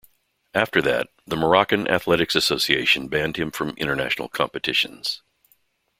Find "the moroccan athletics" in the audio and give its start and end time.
1.27-2.33